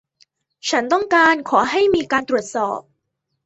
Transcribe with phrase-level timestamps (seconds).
[0.69, 2.79] ฉันต้องการขอให้มีการตรวจสอบ